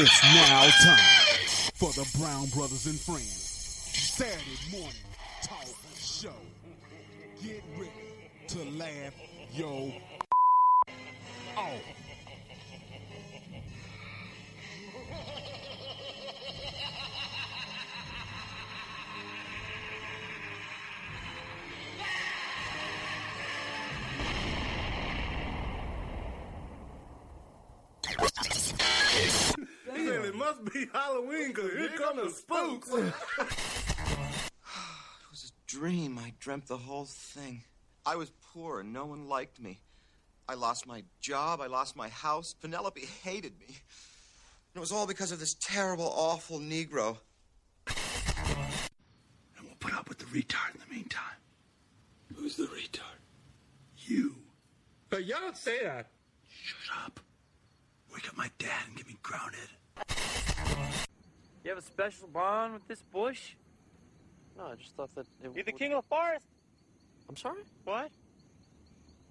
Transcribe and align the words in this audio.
It's 0.00 0.22
now 0.22 0.62
time 0.84 1.72
for 1.74 1.90
the 1.90 2.08
Brown 2.20 2.46
Brothers 2.50 2.86
and 2.86 2.94
Friends 3.00 3.26
Saturday 4.14 4.70
morning 4.70 4.94
talk 5.42 5.66
show. 5.96 6.30
Get 7.42 7.64
ready 7.76 7.90
to 8.46 8.58
laugh 8.78 9.12
yo 9.52 9.92
off. 11.56 12.07
Said 30.68 30.82
it 30.82 30.92
be 30.92 30.98
Halloween 30.98 31.48
because 31.48 31.72
here 31.72 31.90
come 31.96 32.16
the 32.16 32.30
spooks. 32.30 32.90
It 35.20 35.30
was 35.30 35.52
a 35.52 35.70
dream. 35.70 36.18
I 36.18 36.32
dreamt 36.40 36.66
the 36.66 36.76
whole 36.76 37.04
thing. 37.04 37.62
I 38.06 38.16
was 38.16 38.30
poor 38.52 38.80
and 38.80 38.92
no 38.92 39.06
one 39.06 39.28
liked 39.28 39.60
me. 39.60 39.80
I 40.48 40.54
lost 40.54 40.86
my 40.86 41.04
job. 41.20 41.60
I 41.60 41.66
lost 41.66 41.94
my 41.96 42.08
house. 42.08 42.54
Penelope 42.54 43.04
hated 43.22 43.52
me. 43.60 43.66
And 43.68 44.76
it 44.76 44.80
was 44.80 44.92
all 44.92 45.06
because 45.06 45.32
of 45.32 45.38
this 45.38 45.54
terrible, 45.60 46.10
awful 46.16 46.58
Negro. 46.58 47.18
And 47.86 47.96
we'll 49.64 49.74
put 49.78 49.94
up 49.94 50.08
with 50.08 50.18
the 50.18 50.24
retard 50.26 50.74
in 50.74 50.80
the 50.88 50.94
meantime. 50.94 51.22
Who's 52.34 52.56
the 52.56 52.64
retard? 52.64 53.20
You. 53.98 54.36
But 55.10 55.26
y'all 55.26 55.40
don't 55.40 55.56
say 55.56 55.82
that. 55.84 56.08
Shut 56.50 56.96
up. 57.04 57.20
Wake 58.12 58.26
up 58.28 58.36
my 58.36 58.50
dad 58.58 58.84
and 58.86 58.96
get 58.96 59.06
me 59.06 59.16
grounded. 59.22 59.68
You 61.68 61.74
have 61.74 61.84
a 61.84 61.86
special 61.86 62.28
bond 62.28 62.72
with 62.72 62.88
this 62.88 63.02
bush? 63.12 63.54
No, 64.56 64.68
I 64.68 64.76
just 64.76 64.96
thought 64.96 65.14
that 65.14 65.26
it 65.44 65.54
You're 65.54 65.64
the 65.64 65.72
king 65.72 65.92
of 65.92 66.02
the 66.02 66.08
forest? 66.08 66.46
I'm 67.28 67.36
sorry? 67.36 67.60
What? 67.84 68.10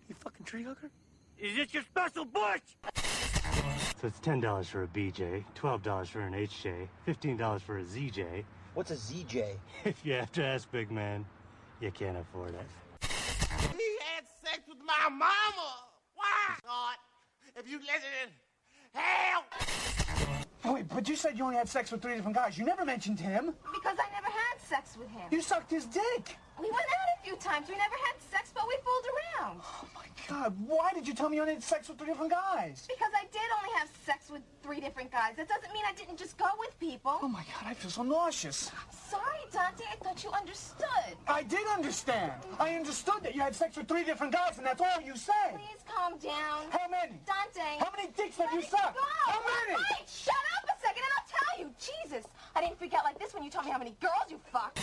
You 0.07 0.13
fucking 0.19 0.45
tree 0.45 0.63
hugger? 0.63 0.91
Is 1.39 1.55
this 1.55 1.73
your 1.73 1.81
special 1.81 2.25
bush? 2.25 2.61
So 3.99 4.05
it's 4.05 4.19
ten 4.19 4.39
dollars 4.39 4.69
for 4.69 4.83
a 4.83 4.87
BJ, 4.87 5.45
twelve 5.55 5.81
dollars 5.81 6.09
for 6.09 6.19
an 6.19 6.33
HJ, 6.33 6.87
fifteen 7.07 7.37
dollars 7.37 7.63
for 7.63 7.79
a 7.79 7.83
ZJ. 7.83 8.43
What's 8.75 8.91
a 8.91 8.97
ZJ? 8.97 9.55
If 9.85 10.05
you 10.05 10.13
have 10.13 10.31
to 10.33 10.45
ask, 10.45 10.69
big 10.71 10.91
man, 10.91 11.25
you 11.81 11.89
can't 11.89 12.17
afford 12.17 12.53
it. 12.53 12.67
He 13.01 13.97
had 14.13 14.25
sex 14.45 14.59
with 14.67 14.77
my 14.85 15.09
mama. 15.09 15.73
Why? 16.13 16.55
God, 16.63 16.97
if 17.55 17.67
you 17.67 17.79
listen, 17.79 18.29
hell. 18.93 19.96
Oh, 20.65 20.73
wait, 20.73 20.87
but 20.89 21.07
you 21.07 21.15
said 21.15 21.37
you 21.37 21.43
only 21.43 21.55
had 21.55 21.69
sex 21.69 21.91
with 21.91 22.01
three 22.01 22.15
different 22.15 22.35
guys. 22.35 22.57
You 22.57 22.65
never 22.65 22.83
mentioned 22.83 23.19
him. 23.19 23.53
Because 23.73 23.97
I 23.99 24.11
never 24.11 24.27
had 24.27 24.59
sex 24.61 24.97
with 24.97 25.09
him. 25.09 25.27
You 25.31 25.41
sucked 25.41 25.71
his 25.71 25.85
dick. 25.85 26.35
We 26.59 26.69
went 26.71 26.85
out 26.85 27.07
a 27.19 27.23
few 27.23 27.35
times. 27.37 27.69
We 27.69 27.75
never 27.75 27.95
had 28.05 28.15
sex, 28.31 28.51
but 28.53 28.67
we 28.67 28.75
fooled 28.83 29.07
around. 29.13 29.61
Oh 29.61 29.87
my 29.93 30.05
God, 30.27 30.55
why 30.65 30.91
did 30.93 31.07
you 31.07 31.13
tell 31.13 31.29
me 31.29 31.37
you 31.37 31.41
only 31.41 31.53
had 31.53 31.63
sex 31.63 31.87
with 31.87 31.97
three 31.97 32.07
different 32.07 32.31
guys? 32.31 32.85
Because 32.87 33.11
I 33.15 33.23
did 33.31 33.47
only 33.57 33.73
have 33.77 33.89
sex 34.05 34.29
with 34.29 34.41
three 34.63 34.79
different 34.81 35.11
guys. 35.11 35.35
That 35.37 35.47
doesn't 35.47 35.71
mean 35.73 35.83
I 35.87 35.93
didn't 35.93 36.17
just 36.17 36.37
go 36.37 36.49
with 36.59 36.77
people. 36.79 37.17
Oh 37.21 37.27
my 37.27 37.43
God, 37.43 37.63
I 37.65 37.73
feel 37.73 37.91
so 37.91 38.03
nauseous. 38.03 38.71
Sorry, 38.91 39.43
Dante. 39.51 39.83
I 39.91 39.95
thought 40.03 40.23
you 40.23 40.31
understood. 40.31 41.13
I 41.27 41.43
did 41.43 41.65
understand. 41.67 42.33
I 42.59 42.75
understood 42.75 43.23
that 43.23 43.35
you 43.35 43.41
had 43.41 43.55
sex 43.55 43.77
with 43.77 43.87
three 43.87 44.03
different 44.03 44.33
guys, 44.33 44.57
and 44.57 44.65
that's 44.65 44.81
all 44.81 45.01
you 45.05 45.15
said. 45.15 45.53
Please 45.53 45.83
calm 45.87 46.17
down. 46.17 46.67
How 46.71 46.89
many? 46.89 47.21
Dante. 47.25 47.79
How 47.79 47.91
many 47.95 48.09
dicks 48.17 48.37
have 48.37 48.51
you 48.51 48.61
sucked? 48.63 48.95
Go. 48.95 49.31
How 49.31 49.39
many? 49.39 49.77
Wait, 49.77 50.09
shut 50.09 50.35
up 50.57 50.65
a 50.67 50.75
second 50.81 51.03
and 51.05 51.13
I'll 51.15 51.29
tell 51.29 51.46
you. 51.59 51.73
Jesus. 51.79 52.25
I 52.55 52.61
didn't 52.61 52.77
freak 52.77 52.93
out 52.93 53.03
like 53.03 53.19
this 53.19 53.33
when 53.33 53.43
you 53.43 53.49
told 53.49 53.65
me 53.65 53.71
how 53.71 53.77
many 53.77 53.95
girls 53.99 54.29
you 54.29 54.39
fucked. 54.51 54.79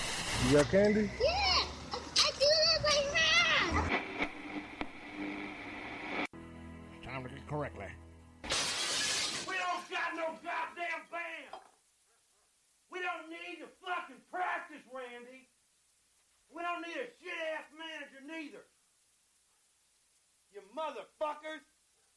You 0.48 0.56
got 0.56 0.70
candy? 0.70 1.10
Yeah. 1.22 1.64
I 1.92 2.30
do 2.38 2.46
this 2.46 2.82
like 2.84 3.10
that. 3.12 4.00
Time 7.04 7.22
to 7.22 7.28
get 7.28 7.46
correctly. 7.48 7.86
We 9.46 9.54
don't 9.54 9.84
got 9.90 10.10
no 10.16 10.26
goddamn 10.42 11.02
band. 11.10 11.62
We 12.90 12.98
don't 13.00 13.30
need 13.30 13.62
to 13.62 13.68
fucking 13.82 14.22
practice, 14.30 14.82
Randy. 14.92 15.48
We 16.54 16.62
don't 16.62 16.82
need 16.82 16.96
a 16.96 17.08
shit 17.18 17.38
ass 17.58 17.66
manager 17.74 18.22
neither. 18.26 18.64
You 20.52 20.62
motherfuckers. 20.70 21.66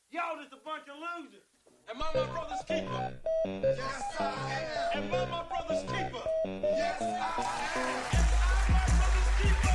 Y'all 0.09 0.37
just 0.39 0.53
a 0.53 0.61
bunch 0.63 0.87
of 0.87 0.95
losers. 0.95 1.56
Am 1.89 2.01
I 2.01 2.05
my 2.13 2.25
brother's 2.25 2.63
keeper? 2.67 3.13
Yes, 3.45 4.03
I 4.19 4.23
am. 4.93 5.03
Am 5.03 5.13
I 5.13 5.25
my 5.25 5.43
brother's 5.43 5.83
keeper? 5.83 6.21
Yes, 6.43 7.01
I 7.01 7.05
am. 7.05 7.87
Am 7.87 8.27
I 8.67 8.73
my 8.73 8.89
brother's 8.97 9.31
keeper? 9.39 9.71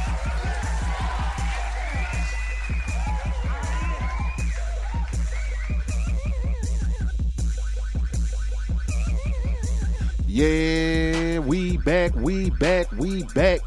Yeah, 10.28 11.38
we 11.38 11.78
back, 11.78 12.14
we 12.16 12.50
back, 12.50 12.92
we 12.92 13.22
back. 13.34 13.60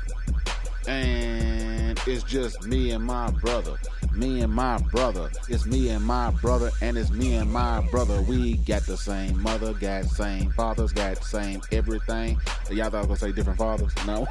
And 0.87 1.99
it's 2.05 2.21
just 2.21 2.67
me 2.67 2.91
and 2.91 3.03
my 3.03 3.31
brother. 3.31 3.79
Me 4.15 4.39
and 4.39 4.53
my 4.53 4.77
brother. 4.77 5.29
It's 5.49 5.65
me 5.65 5.89
and 5.89 6.05
my 6.05 6.31
brother, 6.31 6.71
and 6.81 6.97
it's 6.97 7.11
me 7.11 7.35
and 7.35 7.51
my 7.51 7.81
brother. 7.91 8.21
We 8.21 8.55
got 8.57 8.83
the 8.83 8.95
same 8.95 9.41
mother, 9.41 9.73
got 9.73 10.05
same 10.05 10.51
fathers, 10.51 10.93
got 10.93 11.17
the 11.17 11.23
same 11.25 11.61
everything. 11.73 12.39
Y'all 12.71 12.89
thought 12.89 12.95
I 12.95 12.99
was 12.99 13.07
gonna 13.07 13.17
say 13.17 13.31
different 13.33 13.59
fathers? 13.59 13.91
No. 14.07 14.25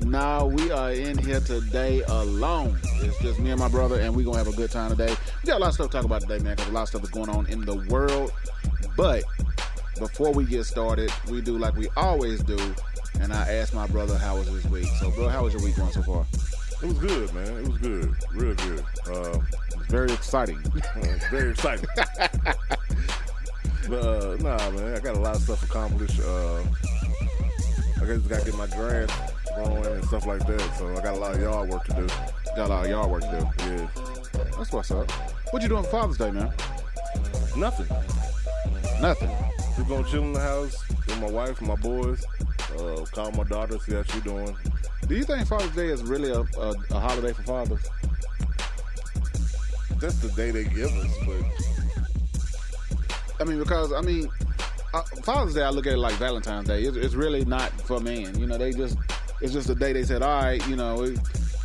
no, 0.00 0.46
we 0.46 0.70
are 0.70 0.90
in 0.92 1.18
here 1.18 1.40
today 1.40 2.02
alone. 2.08 2.78
It's 3.02 3.18
just 3.20 3.38
me 3.40 3.50
and 3.50 3.60
my 3.60 3.68
brother, 3.68 4.00
and 4.00 4.16
we're 4.16 4.24
gonna 4.24 4.38
have 4.38 4.48
a 4.48 4.56
good 4.56 4.70
time 4.70 4.90
today. 4.90 5.14
We 5.42 5.46
got 5.46 5.58
a 5.58 5.60
lot 5.60 5.68
of 5.68 5.74
stuff 5.74 5.90
to 5.90 5.96
talk 5.98 6.04
about 6.06 6.22
today, 6.22 6.38
man, 6.38 6.56
because 6.56 6.70
a 6.70 6.72
lot 6.72 6.82
of 6.82 6.88
stuff 6.88 7.04
is 7.04 7.10
going 7.10 7.28
on 7.28 7.44
in 7.46 7.60
the 7.60 7.76
world. 7.90 8.32
But 8.96 9.24
before 9.98 10.32
we 10.32 10.44
get 10.44 10.64
started, 10.64 11.12
we 11.30 11.42
do 11.42 11.58
like 11.58 11.76
we 11.76 11.88
always 11.94 12.42
do, 12.42 12.58
and 13.20 13.34
I 13.34 13.52
asked 13.52 13.74
my 13.74 13.86
brother 13.86 14.16
how 14.16 14.38
was 14.38 14.46
his 14.46 14.64
week. 14.68 14.86
So, 14.98 15.10
bro, 15.10 15.28
how 15.28 15.44
was 15.44 15.52
your 15.52 15.62
week 15.62 15.76
going 15.76 15.92
so 15.92 16.02
far? 16.02 16.24
It 16.82 16.88
was 16.88 16.98
good, 16.98 17.34
man. 17.34 17.46
It 17.46 17.68
was 17.68 17.78
good. 17.78 18.14
Real 18.32 18.54
good. 18.54 18.84
Uh, 19.10 19.38
very 19.88 20.12
exciting. 20.12 20.60
it's 20.74 21.26
very 21.30 21.50
exciting. 21.50 21.86
but, 23.88 24.02
uh, 24.02 24.36
nah, 24.40 24.70
man. 24.70 24.94
I 24.94 25.00
got 25.00 25.16
a 25.16 25.20
lot 25.20 25.36
of 25.36 25.42
stuff 25.42 25.62
accomplished. 25.62 26.20
Uh, 26.20 26.62
I 27.96 28.04
just 28.04 28.28
got 28.28 28.40
to 28.40 28.44
get 28.44 28.56
my 28.56 28.66
grass 28.66 29.10
growing 29.54 29.86
and 29.86 30.04
stuff 30.04 30.26
like 30.26 30.46
that. 30.46 30.76
So 30.78 30.90
I 30.94 31.02
got 31.02 31.14
a 31.14 31.18
lot 31.18 31.34
of 31.34 31.40
yard 31.40 31.70
work 31.70 31.84
to 31.84 31.92
do. 31.94 32.06
Got 32.54 32.66
a 32.66 32.68
lot 32.68 32.84
of 32.84 32.90
yard 32.90 33.10
work 33.10 33.22
to 33.22 33.30
do. 33.30 33.64
Yeah. 33.64 33.88
That's 34.58 34.70
what's 34.70 34.90
up. 34.90 35.10
What 35.50 35.62
you 35.62 35.68
doing 35.68 35.84
for 35.84 35.90
Father's 35.90 36.18
Day, 36.18 36.30
man? 36.30 36.52
Nothing. 37.56 37.86
Nothing. 39.00 39.30
Just 39.76 39.88
gonna 39.88 40.08
chill 40.08 40.22
in 40.22 40.34
the 40.34 40.40
house 40.40 40.76
with 40.90 41.20
my 41.20 41.30
wife 41.30 41.58
and 41.58 41.68
my 41.68 41.76
boys. 41.76 42.24
Uh, 42.78 43.04
call 43.12 43.32
my 43.32 43.44
daughter, 43.44 43.78
see 43.78 43.94
how 43.94 44.02
she 44.02 44.20
doing. 44.20 44.54
Do 45.06 45.14
you 45.14 45.24
think 45.24 45.46
Father's 45.46 45.74
Day 45.74 45.86
is 45.86 46.02
really 46.02 46.30
a, 46.30 46.40
a, 46.40 46.74
a 46.90 47.00
holiday 47.00 47.32
for 47.32 47.42
fathers? 47.42 47.88
That's 49.98 50.18
the 50.18 50.28
day 50.30 50.50
they 50.50 50.64
give 50.64 50.90
us, 50.92 51.14
but 51.24 51.42
I 53.40 53.44
mean, 53.44 53.58
because 53.58 53.92
I 53.92 54.00
mean, 54.00 54.28
uh, 54.92 55.02
Father's 55.22 55.54
Day, 55.54 55.62
I 55.62 55.70
look 55.70 55.86
at 55.86 55.94
it 55.94 55.98
like 55.98 56.14
Valentine's 56.14 56.68
Day. 56.68 56.82
It's, 56.82 56.96
it's 56.96 57.14
really 57.14 57.44
not 57.44 57.70
for 57.82 58.00
men. 58.00 58.38
You 58.38 58.46
know, 58.46 58.58
they 58.58 58.72
just 58.72 58.96
it's 59.40 59.52
just 59.52 59.68
a 59.68 59.74
day 59.74 59.92
they 59.92 60.04
said, 60.04 60.22
all 60.22 60.42
right, 60.42 60.66
you 60.68 60.76
know, 60.76 60.96
we, 60.96 61.16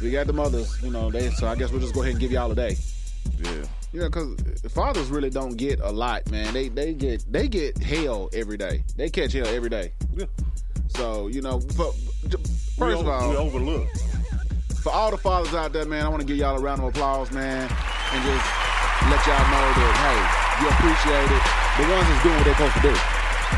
we 0.01 0.11
got 0.11 0.27
the 0.27 0.33
mothers, 0.33 0.81
you 0.83 0.91
know, 0.91 1.09
they 1.09 1.29
so 1.31 1.47
I 1.47 1.55
guess 1.55 1.71
we'll 1.71 1.81
just 1.81 1.93
go 1.93 2.01
ahead 2.01 2.13
and 2.13 2.19
give 2.19 2.31
y'all 2.31 2.51
a 2.51 2.55
day. 2.55 2.77
yeah. 3.39 3.51
Know, 3.93 4.09
because 4.09 4.37
fathers 4.69 5.09
really 5.09 5.29
don't 5.29 5.57
get 5.57 5.81
a 5.81 5.91
lot, 5.91 6.29
man. 6.31 6.53
They 6.53 6.69
they 6.69 6.93
get 6.93 7.25
they 7.29 7.49
get 7.49 7.77
hell 7.77 8.29
every 8.33 8.55
day. 8.55 8.83
They 8.95 9.09
catch 9.09 9.33
hell 9.33 9.47
every 9.47 9.69
day. 9.69 9.91
Yeah. 10.15 10.25
So 11.01 11.27
you 11.29 11.41
know, 11.41 11.57
We, 11.57 11.73
first 12.77 13.01
of 13.01 13.07
all, 13.07 13.29
we 13.31 13.35
all, 13.35 13.47
overlook. 13.47 13.87
for 14.83 14.91
all 14.93 15.09
the 15.09 15.17
fathers 15.17 15.51
out 15.55 15.73
there, 15.73 15.83
man, 15.85 16.05
I 16.05 16.09
want 16.09 16.21
to 16.21 16.27
give 16.27 16.37
y'all 16.37 16.55
a 16.55 16.61
round 16.61 16.79
of 16.79 16.89
applause, 16.89 17.31
man, 17.31 17.61
and 17.63 18.23
just 18.23 18.45
let 19.09 19.17
y'all 19.25 19.41
know 19.49 19.65
that 19.81 19.93
hey, 19.97 20.61
you 20.61 20.69
appreciate 20.69 21.25
it. 21.25 21.43
The 21.81 21.91
ones 21.91 22.07
that's 22.07 22.21
doing 22.23 22.35
what 22.37 22.45
they're 22.45 22.53
supposed 22.53 22.75
to 22.75 22.81
do. 22.81 22.93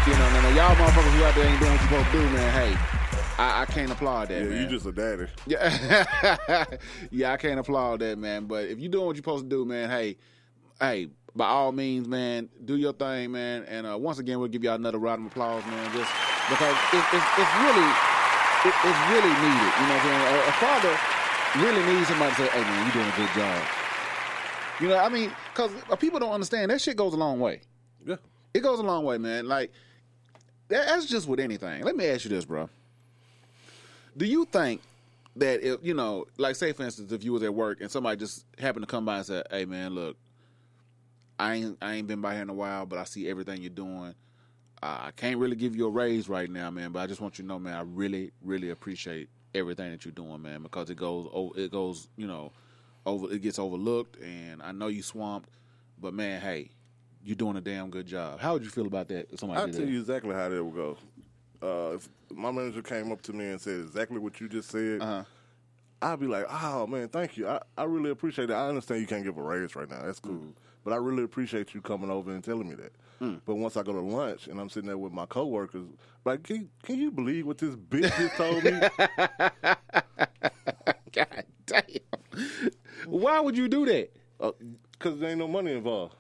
You 0.10 0.18
know, 0.18 0.30
now, 0.32 0.42
now 0.42 0.56
y'all 0.56 0.76
motherfuckers 0.76 1.18
who 1.18 1.24
out 1.26 1.36
there 1.36 1.46
ain't 1.46 1.60
doing 1.60 1.72
what 1.74 1.82
you're 1.82 1.90
supposed 1.90 2.12
to 2.12 2.18
do, 2.18 2.30
man. 2.30 2.54
Hey, 2.54 2.78
I, 3.38 3.62
I 3.64 3.66
can't 3.66 3.92
applaud 3.92 4.30
that, 4.30 4.42
Yeah, 4.44 4.50
man. 4.50 4.62
you 4.62 4.68
just 4.70 4.86
a 4.86 4.92
daddy. 4.94 5.28
Yeah, 5.46 6.66
yeah, 7.12 7.34
I 7.34 7.38
can't 7.38 7.60
applaud 7.60 8.00
that, 8.00 8.18
man. 8.18 8.46
But 8.46 8.66
if 8.70 8.80
you're 8.80 8.90
doing 8.90 9.06
what 9.08 9.16
you're 9.18 9.22
supposed 9.24 9.44
to 9.44 9.50
do, 9.50 9.66
man, 9.66 9.90
hey, 9.90 10.16
hey, 10.80 11.10
by 11.36 11.48
all 11.48 11.72
means, 11.72 12.08
man, 12.08 12.50
do 12.66 12.76
your 12.76 12.94
thing, 12.94 13.32
man. 13.32 13.64
And 13.64 13.88
uh, 13.88 13.98
once 13.98 14.20
again, 14.20 14.40
we'll 14.40 14.50
give 14.50 14.64
y'all 14.64 14.76
another 14.76 15.00
round 15.00 15.26
of 15.26 15.32
applause, 15.32 15.66
man, 15.66 15.92
just 15.94 16.12
because 16.50 16.76
it, 16.94 17.04
it's 17.14 17.30
it's 17.38 17.54
really 17.58 17.90
it, 18.66 18.74
it's 18.74 19.02
really 19.10 19.34
needed. 19.42 19.72
You 19.74 19.86
know 19.88 19.98
what 19.98 20.02
I'm 20.02 20.06
saying? 20.06 20.22
A, 20.22 20.48
a 20.48 20.56
father 20.62 21.00
really 21.58 21.94
needs 21.94 22.08
somebody 22.08 22.36
to 22.36 22.38
say, 22.38 22.48
"Hey, 22.48 22.62
man, 22.62 22.86
you're 22.86 22.94
doing 22.94 23.14
a 23.14 23.18
good 23.18 23.34
job." 23.36 23.68
You 24.80 24.88
know, 24.90 24.98
I 24.98 25.10
mean, 25.10 25.32
because 25.54 25.72
people 26.00 26.20
don't 26.20 26.32
understand 26.32 26.72
that 26.72 26.82
shit 26.82 26.98
goes 26.98 27.14
a 27.14 27.18
long 27.18 27.40
way. 27.40 27.62
Yeah. 28.06 28.16
It 28.54 28.62
goes 28.62 28.80
a 28.80 28.84
long 28.84 29.04
way, 29.04 29.18
man. 29.18 29.48
Like 29.48 29.72
that, 30.68 30.88
that's 30.88 31.06
just 31.06 31.28
with 31.28 31.40
anything. 31.40 31.84
Let 31.84 31.96
me 31.96 32.06
ask 32.08 32.26
you 32.26 32.30
this, 32.30 32.46
bro. 32.46 32.70
Do 34.16 34.26
you 34.26 34.46
think 34.46 34.82
that 35.38 35.62
if 35.62 35.80
you 35.84 35.96
know, 35.96 36.26
like, 36.38 36.56
say 36.56 36.74
for 36.74 36.84
instance, 36.84 37.12
if 37.12 37.24
you 37.24 37.34
was 37.34 37.42
at 37.42 37.54
work 37.54 37.82
and 37.82 37.90
somebody 37.90 38.18
just 38.18 38.46
happened 38.60 38.84
to 38.84 38.88
come 38.88 39.06
by 39.06 39.18
and 39.18 39.26
said, 39.26 39.48
"Hey, 39.50 39.66
man, 39.66 39.96
look, 39.96 40.18
I 41.40 41.56
ain't 41.56 41.78
I 41.82 41.96
ain't 41.96 42.08
been 42.08 42.22
by 42.22 42.34
here 42.34 42.42
in 42.44 42.50
a 42.50 42.54
while, 42.54 42.86
but 42.86 43.00
I 43.00 43.04
see 43.06 43.28
everything 43.30 43.62
you're 43.62 43.70
doing. 43.70 44.16
I 44.82 45.12
can't 45.16 45.38
really 45.38 45.56
give 45.56 45.78
you 45.78 45.88
a 45.88 45.90
raise 45.90 46.28
right 46.28 46.50
now, 46.50 46.70
man, 46.70 46.92
but 46.92 47.00
I 47.00 47.08
just 47.08 47.22
want 47.22 47.38
you 47.40 47.44
to 47.44 47.48
know, 47.48 47.58
man, 47.58 47.74
I 47.78 47.82
really 47.84 48.32
really 48.42 48.70
appreciate 48.70 49.30
everything 49.56 49.92
that 49.92 50.04
you're 50.04 50.12
doing, 50.12 50.42
man, 50.42 50.62
because 50.62 50.90
it 50.90 50.96
goes 50.98 51.26
o- 51.34 51.54
it 51.56 51.72
goes, 51.72 52.10
you 52.18 52.28
know, 52.28 52.52
over 53.06 53.32
it 53.34 53.42
gets 53.42 53.60
overlooked, 53.60 54.18
and 54.22 54.62
I 54.62 54.74
know 54.74 54.88
you 54.88 55.02
swamped, 55.02 55.50
but 56.02 56.14
man, 56.14 56.42
hey, 56.42 56.70
you're 57.24 57.38
doing 57.38 57.56
a 57.56 57.62
damn 57.62 57.90
good 57.90 58.06
job. 58.06 58.42
How 58.42 58.54
would 58.54 58.64
you 58.64 58.70
feel 58.70 58.88
about 58.88 59.08
that? 59.08 59.40
Somebody 59.40 59.62
I'll 59.62 59.70
tell 59.70 59.82
that? 59.86 59.90
you 59.90 60.00
exactly 60.02 60.34
how 60.36 60.50
that 60.50 60.64
would 60.64 60.76
go. 60.76 60.98
Uh, 61.62 61.96
if 61.96 62.10
my 62.30 62.52
manager 62.52 62.82
came 62.82 63.10
up 63.14 63.22
to 63.22 63.32
me 63.32 63.46
and 63.46 63.62
said 63.62 63.80
exactly 63.80 64.20
what 64.20 64.42
you 64.42 64.50
just 64.50 64.70
said, 64.70 65.02
Uh-huh. 65.02 65.24
I'd 66.02 66.20
be 66.20 66.28
like, 66.28 66.46
"Oh 66.50 66.86
man, 66.88 67.08
thank 67.08 67.38
you. 67.38 67.48
I, 67.48 67.62
I 67.78 67.86
really 67.86 68.10
appreciate 68.10 68.50
it. 68.50 68.54
I 68.54 68.68
understand 68.68 69.00
you 69.00 69.08
can't 69.08 69.24
give 69.24 69.38
a 69.38 69.42
raise 69.42 69.74
right 69.78 69.90
now. 69.90 70.02
That's 70.04 70.20
cool, 70.20 70.34
Mm. 70.34 70.54
But 70.84 70.94
I 70.94 70.98
really 70.98 71.24
appreciate 71.24 71.74
you 71.74 71.82
coming 71.82 72.10
over 72.10 72.32
and 72.32 72.44
telling 72.44 72.70
me 72.70 72.76
that." 72.76 72.92
But 73.46 73.56
once 73.56 73.78
I 73.78 73.84
go 73.84 73.94
to 73.94 74.02
lunch 74.02 74.48
and 74.48 74.60
I'm 74.60 74.70
sitting 74.70 74.88
there 74.88 74.98
with 74.98 75.14
my 75.14 75.26
coworkers, 75.26 75.86
like, 76.26 76.44
can, 76.44 76.70
can 76.84 77.00
you 77.00 77.10
believe 77.10 77.48
what 77.48 77.58
this 77.58 77.74
bitch 77.76 78.14
just 78.18 78.36
told 78.36 78.64
me? 78.66 78.72
God 81.14 81.46
damn. 81.66 81.86
Why 83.06 83.40
would 83.40 83.58
you 83.58 83.68
do 83.70 83.86
that? 83.86 84.12
Because 84.92 85.20
there 85.20 85.30
ain't 85.30 85.40
no 85.40 85.48
money 85.48 85.72
involved. 85.72 86.16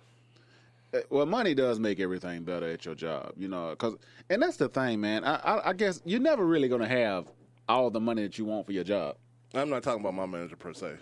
Uh, 0.93 0.99
Well, 1.09 1.25
money 1.25 1.53
does 1.53 1.79
make 1.79 1.99
everything 1.99 2.43
better 2.43 2.69
at 2.69 2.85
your 2.85 2.95
job, 2.95 3.33
you 3.37 3.47
know. 3.47 3.75
Cause, 3.75 3.95
and 4.29 4.41
that's 4.41 4.57
the 4.57 4.69
thing, 4.69 5.01
man. 5.01 5.23
I, 5.25 5.35
I, 5.35 5.69
I 5.69 5.73
guess 5.73 6.01
you're 6.05 6.19
never 6.21 6.45
really 6.45 6.69
gonna 6.69 6.87
have 6.87 7.27
all 7.67 7.89
the 7.89 7.99
money 7.99 8.21
that 8.23 8.37
you 8.37 8.45
want 8.45 8.65
for 8.65 8.71
your 8.71 8.83
job. 8.83 9.15
I'm 9.53 9.69
not 9.69 9.83
talking 9.83 10.01
about 10.01 10.13
my 10.15 10.25
manager 10.25 10.55
per 10.55 10.73
se. 10.73 10.93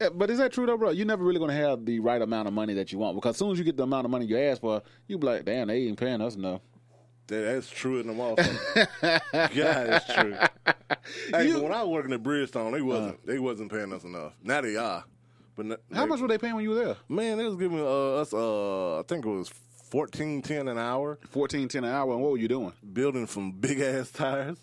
Uh, 0.00 0.10
But 0.10 0.30
is 0.30 0.38
that 0.38 0.52
true 0.52 0.66
though, 0.66 0.76
bro? 0.76 0.90
You're 0.90 1.06
never 1.06 1.24
really 1.24 1.38
gonna 1.40 1.52
have 1.54 1.84
the 1.84 1.98
right 2.00 2.20
amount 2.22 2.46
of 2.48 2.54
money 2.54 2.74
that 2.74 2.92
you 2.92 2.98
want 2.98 3.16
because 3.16 3.34
as 3.34 3.38
soon 3.38 3.52
as 3.52 3.58
you 3.58 3.64
get 3.64 3.76
the 3.76 3.82
amount 3.82 4.04
of 4.04 4.10
money 4.10 4.26
you 4.26 4.38
ask 4.38 4.60
for, 4.60 4.82
you 5.08 5.18
be 5.18 5.26
like, 5.26 5.44
damn, 5.44 5.68
they 5.68 5.78
ain't 5.86 5.98
paying 5.98 6.20
us 6.20 6.36
enough. 6.36 6.60
That, 7.26 7.40
that's 7.42 7.68
true 7.68 8.00
in 8.00 8.06
the 8.06 8.12
motherfucker. 8.14 9.20
God, 9.32 9.86
that's 9.88 10.14
true. 10.14 10.34
Hey, 11.30 11.52
but 11.52 11.62
when 11.62 11.72
I 11.72 11.82
was 11.82 11.88
working 11.90 12.12
at 12.12 12.22
Bridgestone, 12.22 12.72
they 12.72 12.82
wasn't 12.82 13.26
they 13.26 13.38
wasn't 13.38 13.70
paying 13.72 13.92
us 13.92 14.04
enough. 14.04 14.32
Now 14.42 14.60
they 14.60 14.76
are. 14.76 15.04
But 15.56 15.66
n- 15.66 15.76
How 15.92 16.02
they- 16.02 16.08
much 16.08 16.20
were 16.20 16.28
they 16.28 16.38
paying 16.38 16.54
when 16.54 16.62
you 16.64 16.70
were 16.70 16.84
there? 16.84 16.96
Man, 17.08 17.36
they 17.36 17.44
was 17.44 17.56
giving 17.56 17.80
uh, 17.80 18.14
us 18.14 18.32
uh, 18.32 19.00
I 19.00 19.02
think 19.02 19.26
it 19.26 19.28
was 19.28 19.50
fourteen 19.90 20.40
ten 20.40 20.68
an 20.68 20.78
hour. 20.78 21.18
Fourteen 21.30 21.66
ten 21.68 21.84
an 21.84 21.90
hour, 21.90 22.12
and 22.12 22.22
what 22.22 22.30
were 22.32 22.38
you 22.38 22.48
doing? 22.48 22.72
Building 22.92 23.26
from 23.26 23.52
big 23.52 23.80
ass 23.80 24.10
tires. 24.12 24.58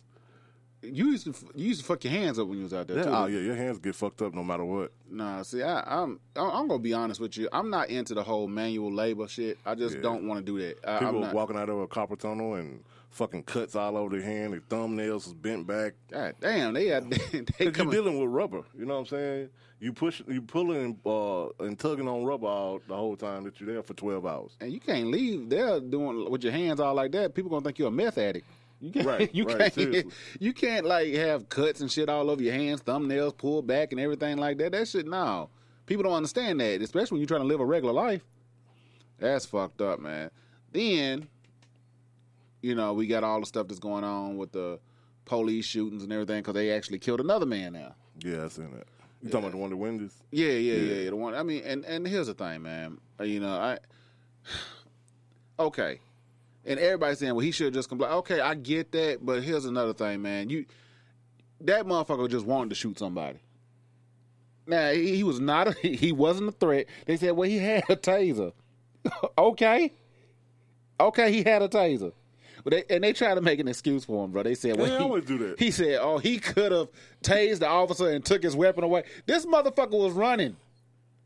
You 0.91 1.07
used 1.11 1.25
to 1.25 1.33
you 1.55 1.67
used 1.67 1.81
to 1.81 1.85
fuck 1.85 2.03
your 2.03 2.11
hands 2.13 2.39
up 2.39 2.47
when 2.47 2.57
you 2.57 2.63
was 2.63 2.73
out 2.73 2.87
there. 2.87 2.97
Yeah, 2.97 3.03
too, 3.03 3.09
oh 3.09 3.25
yeah, 3.27 3.39
your 3.39 3.55
hands 3.55 3.77
get 3.79 3.95
fucked 3.95 4.21
up 4.21 4.33
no 4.33 4.43
matter 4.43 4.65
what. 4.65 4.91
Nah, 5.09 5.41
see, 5.43 5.61
I, 5.63 5.81
I'm 6.01 6.19
I'm 6.35 6.49
I'm 6.51 6.67
gonna 6.67 6.79
be 6.79 6.93
honest 6.93 7.19
with 7.19 7.37
you. 7.37 7.49
I'm 7.51 7.69
not 7.69 7.89
into 7.89 8.13
the 8.13 8.23
whole 8.23 8.47
manual 8.47 8.91
labor 8.93 9.27
shit. 9.27 9.57
I 9.65 9.75
just 9.75 9.95
Yeah. 9.95 10.01
don't 10.01 10.27
want 10.27 10.39
to 10.39 10.45
do 10.45 10.59
that. 10.65 10.77
I, 10.87 10.99
People 10.99 11.21
not, 11.21 11.33
walking 11.33 11.57
out 11.57 11.69
of 11.69 11.79
a 11.79 11.87
copper 11.87 12.15
tunnel 12.15 12.55
and 12.55 12.83
fucking 13.11 13.43
cuts 13.43 13.75
all 13.75 13.95
over 13.97 14.17
their 14.17 14.25
hand. 14.25 14.53
Their 14.53 14.59
thumbnails 14.61 15.27
is 15.27 15.33
bent 15.33 15.65
back. 15.67 15.93
God 16.11 16.35
damn, 16.41 16.73
they 16.73 16.87
had 16.87 17.09
they 17.31 17.45
you're 17.59 17.71
dealing 17.71 18.19
with 18.19 18.29
rubber. 18.29 18.63
You 18.77 18.85
know 18.85 18.95
what 18.95 18.99
I'm 19.01 19.05
saying? 19.07 19.49
You 19.79 19.91
push, 19.91 20.21
you 20.27 20.41
pulling 20.41 20.97
uh, 21.05 21.47
and 21.59 21.77
tugging 21.77 22.07
on 22.07 22.23
rubber 22.23 22.47
all 22.47 22.79
the 22.87 22.95
whole 22.95 23.17
time 23.17 23.43
that 23.43 23.59
you're 23.59 23.73
there 23.73 23.83
for 23.83 23.93
12 23.93 24.25
hours. 24.25 24.51
and 24.61 24.71
you 24.71 24.79
can't 24.79 25.07
leave 25.07 25.49
there 25.49 25.81
doing 25.81 26.29
with 26.31 26.43
your 26.43 26.53
hands 26.53 26.79
all 26.79 26.93
like 26.95 27.11
that. 27.11 27.33
People 27.35 27.51
gonna 27.51 27.63
think 27.63 27.77
you're 27.79 27.89
a 27.89 27.91
meth 27.91 28.17
addict. 28.17 28.45
You 28.85 28.91
can't, 28.91 29.07
Right, 29.07 29.29
you 29.33 29.45
right, 29.45 29.73
can't, 29.73 30.13
you 30.39 30.53
can't 30.53 30.85
like 30.85 31.11
have 31.15 31.49
cuts 31.49 31.81
and 31.81 31.91
shit 31.91 32.07
all 32.07 32.29
over 32.29 32.43
your 32.43 32.53
hands, 32.53 32.81
thumbnails 32.81 33.35
pulled 33.35 33.65
back 33.65 33.91
and 33.91 33.99
everything 33.99 34.37
like 34.37 34.59
that. 34.59 34.73
That 34.73 34.87
shit, 34.87 35.07
no. 35.07 35.49
People 35.87 36.03
don't 36.03 36.13
understand 36.13 36.59
that, 36.59 36.81
especially 36.83 37.15
when 37.15 37.21
you're 37.21 37.27
trying 37.27 37.41
to 37.41 37.47
live 37.47 37.59
a 37.59 37.65
regular 37.65 37.93
life. 37.93 38.21
That's 39.17 39.45
fucked 39.45 39.81
up, 39.81 39.99
man. 39.99 40.29
Then, 40.71 41.27
you 42.61 42.75
know, 42.75 42.93
we 42.93 43.07
got 43.07 43.23
all 43.23 43.39
the 43.39 43.45
stuff 43.47 43.67
that's 43.67 43.79
going 43.79 44.03
on 44.03 44.37
with 44.37 44.51
the 44.51 44.79
police 45.25 45.65
shootings 45.65 46.03
and 46.03 46.13
everything 46.13 46.39
because 46.41 46.53
they 46.53 46.71
actually 46.71 46.99
killed 46.99 47.21
another 47.21 47.47
man 47.47 47.73
now. 47.73 47.95
Yeah, 48.19 48.45
I 48.45 48.47
seen 48.49 48.69
that. 48.71 48.87
You 49.23 49.29
talking 49.31 49.45
about 49.45 49.51
the 49.53 49.57
one 49.57 49.69
that 49.71 49.77
Wendy's? 49.77 50.21
Yeah, 50.31 50.49
yeah, 50.49 50.53
yeah, 50.53 50.73
Yeah. 50.75 51.01
yeah. 51.01 51.09
The 51.09 51.15
one. 51.15 51.33
I 51.33 51.41
mean, 51.41 51.63
and 51.63 51.85
and 51.85 52.07
here's 52.07 52.27
the 52.27 52.35
thing, 52.35 52.61
man. 52.61 52.99
You 53.19 53.39
know, 53.39 53.53
I 53.53 53.79
okay, 55.59 55.99
and 56.65 56.79
everybody's 56.79 57.19
saying, 57.19 57.33
well, 57.35 57.43
he 57.45 57.51
should 57.51 57.73
just 57.73 57.89
comply. 57.89 58.09
Okay, 58.09 58.39
I 58.39 58.55
get 58.55 58.91
that, 58.93 59.19
but 59.25 59.43
here's 59.43 59.65
another 59.65 59.93
thing, 59.93 60.21
man. 60.21 60.49
You 60.49 60.65
that 61.61 61.85
motherfucker 61.85 62.29
just 62.29 62.45
wanted 62.45 62.69
to 62.69 62.75
shoot 62.75 62.99
somebody. 62.99 63.39
Now 64.67 64.91
he, 64.91 65.15
he 65.15 65.23
was 65.23 65.39
not. 65.39 65.67
A, 65.67 65.71
he 65.87 66.11
wasn't 66.11 66.49
a 66.49 66.51
threat. 66.51 66.87
They 67.05 67.17
said, 67.17 67.31
well, 67.31 67.47
he 67.49 67.57
had 67.59 67.83
a 67.89 67.95
taser. 67.95 68.53
okay, 69.37 69.93
okay, 70.99 71.31
he 71.31 71.43
had 71.43 71.61
a 71.61 71.67
taser. 71.69 72.11
But 72.63 72.71
they, 72.71 72.95
and 72.95 73.03
they 73.03 73.13
tried 73.13 73.35
to 73.35 73.41
make 73.41 73.59
an 73.59 73.67
excuse 73.67 74.05
for 74.05 74.25
him, 74.25 74.31
bro. 74.31 74.41
They 74.41 74.55
said, 74.55 74.77
well, 74.77 74.87
They 74.87 74.97
he, 74.97 75.03
always 75.03 75.25
do 75.25 75.37
that. 75.37 75.59
he 75.59 75.69
said, 75.69 75.99
"Oh, 76.01 76.17
he 76.17 76.39
could 76.39 76.71
have 76.71 76.87
tased 77.21 77.59
the 77.59 77.67
officer 77.67 78.09
and 78.09 78.25
took 78.25 78.41
his 78.41 78.55
weapon 78.55 78.83
away." 78.83 79.03
This 79.27 79.45
motherfucker 79.45 79.91
was 79.91 80.13
running. 80.13 80.55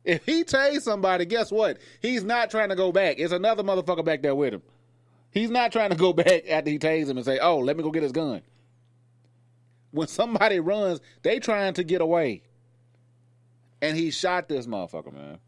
If 0.04 0.26
he 0.26 0.44
tased 0.44 0.82
somebody, 0.82 1.24
guess 1.26 1.50
what? 1.50 1.78
He's 2.02 2.24
not 2.26 2.52
trying 2.52 2.70
to 2.70 2.76
go 2.76 2.92
back. 2.92 3.20
It's 3.20 3.32
another 3.32 3.64
motherfucker 3.64 4.04
back 4.04 4.22
there 4.22 4.36
with 4.36 4.54
him. 4.56 4.62
He's 5.32 5.50
not 5.50 5.72
trying 5.72 5.92
to 5.92 5.96
go 5.96 6.14
back 6.14 6.50
after 6.50 6.70
he 6.70 6.80
tased 6.80 7.10
him 7.10 7.18
and 7.18 7.26
say, 7.26 7.40
"Oh, 7.40 7.60
let 7.60 7.78
me 7.78 7.84
go 7.84 7.92
get 7.92 8.04
his 8.04 8.12
gun." 8.12 8.42
When 9.92 10.08
somebody 10.08 10.60
runs, 10.60 11.02
they 11.24 11.40
trying 11.40 11.74
to 11.74 11.84
get 11.84 12.02
away, 12.02 12.44
and 13.82 13.98
he 13.98 14.12
shot 14.12 14.48
this 14.48 14.68
motherfucker, 14.68 15.14
man. 15.14 15.40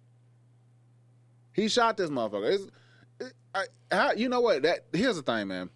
He 1.54 1.68
shot 1.68 1.98
this 1.98 2.10
motherfucker. 2.10 2.70
It, 3.20 3.34
I, 3.54 3.66
how, 3.92 4.14
you 4.14 4.30
know 4.30 4.42
what? 4.42 4.64
That 4.64 4.86
here's 4.94 5.18
the 5.18 5.22
thing, 5.22 5.48
man. 5.48 5.70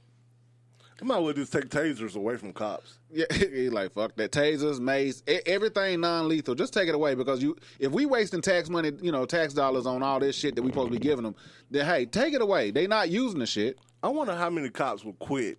You 1.02 1.08
might 1.08 1.18
as 1.18 1.24
well 1.24 1.34
just 1.34 1.52
take 1.52 1.70
tasers 1.70 2.16
away 2.16 2.38
from 2.38 2.54
cops. 2.54 3.00
Yeah, 3.12 3.26
he's 3.34 3.72
like 3.72 3.94
fuck 3.94 4.16
that 4.16 4.32
tasers, 4.32 4.80
mace, 4.80 5.22
everything 5.46 6.00
non-lethal. 6.00 6.56
Just 6.56 6.74
take 6.74 6.88
it 6.88 6.96
away 6.96 7.16
because 7.16 7.44
you, 7.44 7.58
if 7.80 7.92
we 7.92 8.06
wasting 8.06 8.42
tax 8.42 8.70
money, 8.70 8.92
you 9.02 9.12
know, 9.12 9.26
tax 9.26 9.54
dollars 9.54 9.86
on 9.86 10.02
all 10.02 10.20
this 10.20 10.38
shit 10.38 10.56
that 10.56 10.62
we 10.62 10.70
supposed 10.70 10.94
to 10.94 10.98
be 10.98 11.04
giving 11.04 11.24
them, 11.24 11.36
then 11.70 11.86
hey, 11.86 12.06
take 12.06 12.34
it 12.34 12.42
away. 12.42 12.72
They 12.72 12.88
not 12.88 13.10
using 13.10 13.40
the 13.40 13.46
shit. 13.46 13.78
I 14.06 14.10
wonder 14.10 14.36
how 14.36 14.52
many 14.52 14.70
cops 14.70 15.04
would 15.04 15.18
quit 15.18 15.58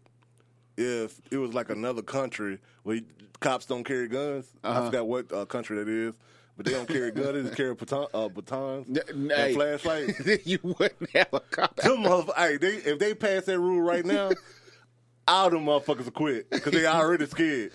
if 0.76 1.20
it 1.32 1.38
was 1.38 1.52
like 1.52 1.68
another 1.68 2.02
country 2.02 2.58
where 2.84 3.00
cops 3.40 3.66
don't 3.66 3.82
carry 3.82 4.06
guns. 4.08 4.46
I 4.62 4.68
Uh-huh. 4.68 4.84
forgot 4.86 5.08
what 5.08 5.32
uh, 5.32 5.44
country 5.46 5.76
that 5.78 5.88
is, 5.88 6.14
but 6.56 6.64
they 6.64 6.72
don't 6.72 6.86
carry 6.88 7.10
guns. 7.10 7.32
They 7.34 7.42
just 7.42 7.56
carry 7.56 7.74
baton, 7.74 8.06
uh, 8.14 8.28
batons 8.28 8.86
N- 8.88 9.02
and 9.10 9.32
hey. 9.32 9.52
flashlights. 9.54 10.46
you 10.46 10.58
wouldn't 10.62 11.10
have 11.10 11.28
a 11.32 11.40
cop. 11.40 11.74
Them 11.76 12.04
motherf- 12.04 12.36
hey, 12.36 12.56
they, 12.56 12.74
if 12.76 12.98
they 13.00 13.14
pass 13.14 13.46
that 13.46 13.58
rule 13.58 13.80
right 13.80 14.04
now, 14.04 14.30
all 15.26 15.50
them 15.50 15.64
motherfuckers 15.64 16.04
will 16.04 16.12
quit 16.12 16.48
because 16.48 16.72
they 16.72 16.86
already 16.86 17.26
scared. 17.26 17.72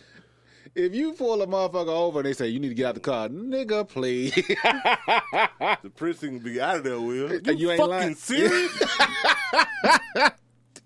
If 0.74 0.96
you 0.96 1.12
pull 1.12 1.42
a 1.42 1.48
motherfucker 1.48 1.90
over 1.90 2.20
and 2.20 2.25
they 2.30 2.32
say 2.34 2.48
you 2.48 2.62
need 2.62 2.70
to 2.70 2.75
get 2.75 2.86
out 2.86 2.94
the 2.96 3.01
car, 3.01 3.28
nigga, 3.28 3.86
please. 3.90 4.34
The 5.84 5.92
precinct 5.98 6.46
be 6.46 6.62
out 6.62 6.78
of 6.78 6.84
there, 6.86 6.98
Will. 7.01 7.34
You, 7.34 7.42
You 7.58 7.72
ain't 7.72 7.78
fucking 7.80 7.90
lying. 7.92 8.16
serious? 8.16 8.72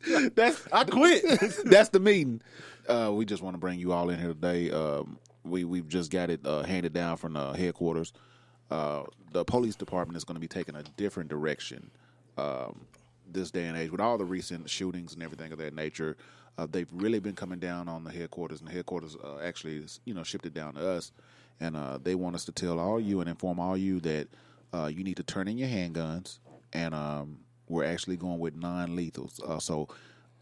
That's 0.35 0.67
I 0.71 0.83
quit. 0.83 1.23
that's 1.65 1.89
the 1.89 1.99
meeting. 1.99 2.41
Uh, 2.87 3.11
we 3.13 3.25
just 3.25 3.41
want 3.41 3.55
to 3.55 3.57
bring 3.57 3.79
you 3.79 3.91
all 3.91 4.09
in 4.09 4.19
here 4.19 4.29
today. 4.29 4.71
Um, 4.71 5.17
we 5.43 5.63
we've 5.63 5.87
just 5.87 6.11
got 6.11 6.29
it 6.29 6.41
uh, 6.45 6.63
handed 6.63 6.93
down 6.93 7.17
from 7.17 7.33
the 7.33 7.53
headquarters. 7.53 8.13
Uh, 8.69 9.03
the 9.31 9.43
police 9.43 9.75
department 9.75 10.17
is 10.17 10.23
going 10.23 10.35
to 10.35 10.41
be 10.41 10.47
taking 10.47 10.75
a 10.75 10.83
different 10.97 11.29
direction 11.29 11.89
um, 12.37 12.85
this 13.31 13.51
day 13.51 13.65
and 13.65 13.77
age 13.77 13.91
with 13.91 14.01
all 14.01 14.17
the 14.17 14.25
recent 14.25 14.69
shootings 14.69 15.13
and 15.13 15.23
everything 15.23 15.51
of 15.51 15.57
that 15.59 15.73
nature. 15.73 16.17
Uh, 16.57 16.67
they've 16.69 16.89
really 16.93 17.19
been 17.19 17.35
coming 17.35 17.59
down 17.59 17.89
on 17.89 18.03
the 18.03 18.11
headquarters, 18.11 18.59
and 18.61 18.69
the 18.69 18.73
headquarters 18.73 19.17
uh, 19.23 19.39
actually, 19.43 19.77
is, 19.77 19.99
you 20.05 20.13
know, 20.13 20.23
shipped 20.23 20.45
it 20.45 20.53
down 20.53 20.73
to 20.73 20.89
us, 20.89 21.11
and 21.59 21.75
uh, 21.75 21.97
they 22.01 22.15
want 22.15 22.35
us 22.35 22.45
to 22.45 22.51
tell 22.51 22.79
all 22.79 22.99
you 22.99 23.19
and 23.19 23.29
inform 23.29 23.59
all 23.59 23.75
you 23.75 23.99
that 23.99 24.27
uh, 24.73 24.85
you 24.85 25.03
need 25.03 25.17
to 25.17 25.23
turn 25.23 25.47
in 25.47 25.57
your 25.57 25.67
handguns, 25.67 26.39
and 26.71 26.95
um, 26.95 27.39
we're 27.67 27.85
actually 27.85 28.17
going 28.17 28.39
with 28.39 28.55
non-lethals. 28.55 29.41
Uh, 29.43 29.59
so 29.59 29.87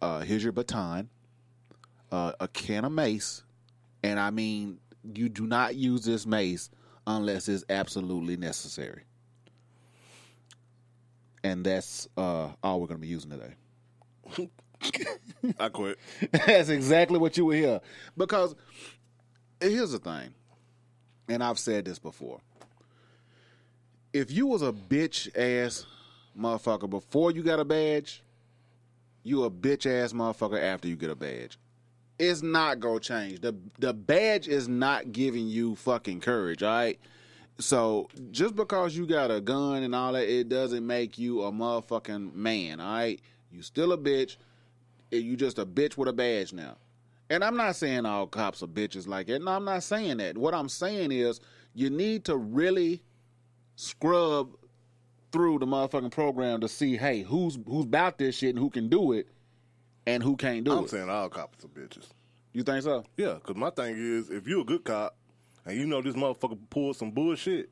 uh, 0.01 0.21
here's 0.21 0.43
your 0.43 0.51
baton, 0.51 1.09
uh, 2.11 2.33
a 2.39 2.47
can 2.47 2.85
of 2.85 2.91
mace, 2.91 3.43
and 4.03 4.19
I 4.19 4.29
mean 4.29 4.79
you 5.13 5.29
do 5.29 5.45
not 5.47 5.75
use 5.75 6.03
this 6.05 6.25
mace 6.25 6.69
unless 7.05 7.49
it's 7.49 7.65
absolutely 7.69 8.37
necessary. 8.37 9.03
And 11.43 11.65
that's 11.65 12.07
uh, 12.15 12.49
all 12.63 12.79
we're 12.79 12.87
going 12.87 12.99
to 12.99 13.01
be 13.01 13.07
using 13.07 13.31
today. 13.31 14.49
I 15.59 15.69
quit. 15.69 15.99
That's 16.31 16.69
exactly 16.69 17.17
what 17.17 17.37
you 17.37 17.45
will 17.45 17.55
hear. 17.55 17.81
Because 18.15 18.55
here's 19.59 19.91
the 19.91 19.99
thing, 19.99 20.33
and 21.27 21.43
I've 21.43 21.59
said 21.59 21.85
this 21.85 21.99
before. 21.99 22.39
If 24.13 24.31
you 24.31 24.47
was 24.47 24.61
a 24.61 24.71
bitch 24.71 25.29
ass 25.37 25.85
motherfucker 26.37 26.89
before 26.89 27.31
you 27.31 27.43
got 27.43 27.59
a 27.59 27.65
badge, 27.65 28.23
you 29.23 29.43
a 29.43 29.51
bitch 29.51 29.85
ass 29.85 30.13
motherfucker 30.13 30.61
after 30.61 30.87
you 30.87 30.95
get 30.95 31.09
a 31.09 31.15
badge. 31.15 31.57
It's 32.19 32.41
not 32.41 32.79
gonna 32.79 32.99
change. 32.99 33.41
The 33.41 33.55
the 33.79 33.93
badge 33.93 34.47
is 34.47 34.67
not 34.67 35.11
giving 35.11 35.47
you 35.47 35.75
fucking 35.75 36.21
courage, 36.21 36.63
all 36.63 36.71
right? 36.71 36.99
So 37.59 38.09
just 38.31 38.55
because 38.55 38.95
you 38.95 39.05
got 39.05 39.31
a 39.31 39.39
gun 39.39 39.83
and 39.83 39.93
all 39.93 40.13
that, 40.13 40.27
it 40.27 40.49
doesn't 40.49 40.85
make 40.85 41.17
you 41.17 41.43
a 41.43 41.51
motherfucking 41.51 42.33
man, 42.33 42.79
all 42.79 42.93
right? 42.93 43.19
You 43.51 43.61
still 43.61 43.93
a 43.93 43.97
bitch. 43.97 44.37
You 45.11 45.35
just 45.35 45.59
a 45.59 45.65
bitch 45.65 45.95
with 45.95 46.07
a 46.07 46.13
badge 46.13 46.53
now. 46.53 46.77
And 47.29 47.43
I'm 47.43 47.55
not 47.55 47.75
saying 47.75 48.05
all 48.05 48.27
cops 48.27 48.63
are 48.63 48.67
bitches 48.67 49.07
like 49.07 49.27
that. 49.27 49.41
No, 49.41 49.51
I'm 49.51 49.65
not 49.65 49.83
saying 49.83 50.17
that. 50.17 50.37
What 50.37 50.53
I'm 50.53 50.69
saying 50.69 51.11
is 51.11 51.39
you 51.73 51.89
need 51.89 52.25
to 52.25 52.35
really 52.35 53.01
scrub 53.75 54.49
through 55.33 55.59
the 55.59 55.65
motherfucking 55.65 56.11
program 56.11 56.61
to 56.61 56.69
see, 56.69 56.95
hey, 56.95 57.23
who's 57.23 57.57
who's 57.67 57.85
about 57.85 58.17
this 58.17 58.37
shit 58.37 58.51
and 58.51 58.59
who 58.59 58.69
can 58.69 58.87
do 58.87 59.11
it 59.11 59.27
and 60.05 60.23
who 60.23 60.37
can't 60.37 60.63
do 60.63 60.71
it. 60.71 60.77
I'm 60.77 60.83
it. 60.85 60.89
saying 60.91 61.09
all 61.09 61.27
cops 61.27 61.65
are 61.65 61.67
bitches. 61.67 62.07
You 62.53 62.63
think 62.63 62.83
so? 62.83 63.03
Yeah, 63.17 63.33
because 63.33 63.55
my 63.55 63.71
thing 63.71 63.95
is, 63.97 64.29
if 64.29 64.47
you're 64.47 64.61
a 64.61 64.65
good 64.65 64.83
cop 64.85 65.17
and 65.65 65.75
you 65.75 65.87
know 65.87 66.01
this 66.01 66.15
motherfucker 66.15 66.57
pulled 66.69 66.95
some 66.95 67.09
bullshit, 67.09 67.69